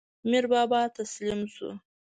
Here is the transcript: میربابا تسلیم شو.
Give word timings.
میربابا 0.29 0.81
تسلیم 0.95 1.41
شو. 1.55 1.69